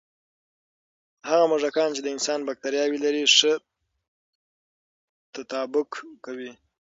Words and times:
هغه 1.29 1.45
موږکان 1.51 1.89
چې 1.95 2.01
د 2.03 2.07
انسان 2.15 2.39
بکتریاوې 2.47 2.97
لري، 3.05 3.23
ښه 3.37 3.53
تطابق 5.33 5.89
کوي. 6.25 6.51